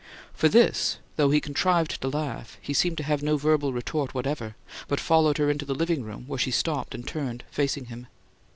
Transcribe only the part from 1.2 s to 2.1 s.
he contrived to